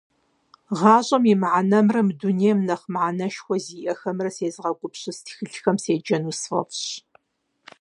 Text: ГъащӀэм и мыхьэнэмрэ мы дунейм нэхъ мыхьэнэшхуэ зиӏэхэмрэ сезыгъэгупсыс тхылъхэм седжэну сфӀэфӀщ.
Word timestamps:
ГъащӀэм 0.77 1.23
и 1.33 1.35
мыхьэнэмрэ 1.41 2.01
мы 2.07 2.13
дунейм 2.19 2.59
нэхъ 2.67 2.85
мыхьэнэшхуэ 2.93 3.55
зиӏэхэмрэ 3.65 4.29
сезыгъэгупсыс 4.35 5.17
тхылъхэм 5.25 5.77
седжэну 5.83 6.35
сфӀэфӀщ. 6.39 6.83